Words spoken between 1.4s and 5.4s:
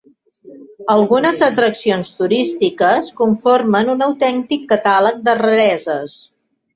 atraccions turístiques conformen un autèntic catàleg de